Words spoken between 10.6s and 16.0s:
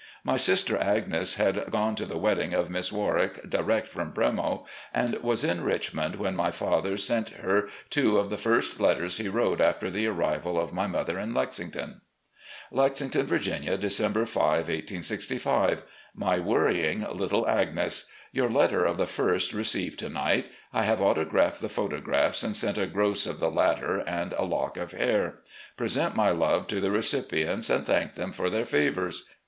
my mother in Lexington: "Lexington, Virginia, December 5, 1865.